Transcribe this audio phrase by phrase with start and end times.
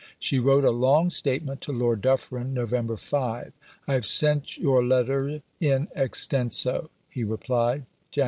[0.17, 2.71] She wrote a long statement to Lord Dufferin (Nov.
[2.99, 3.53] 5).
[3.87, 8.19] "I have sent your letter in extenso," he replied (Jan.